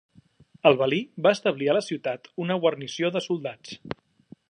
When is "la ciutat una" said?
1.79-2.59